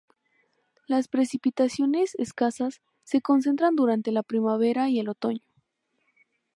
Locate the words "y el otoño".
4.89-5.43